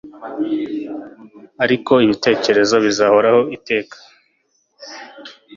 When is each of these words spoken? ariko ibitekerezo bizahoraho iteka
ariko 1.63 1.91
ibitekerezo 2.05 2.75
bizahoraho 2.85 3.41
iteka 3.57 3.97